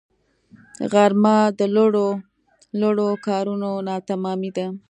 غرمه 0.91 1.37
د 1.59 1.61
لوړو 1.75 2.07
لوړو 2.79 3.09
کارونو 3.27 3.69
ناتمامی 3.87 4.51
ده 4.57 4.67